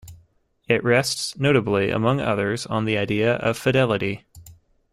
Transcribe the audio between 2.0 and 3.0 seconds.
others, on the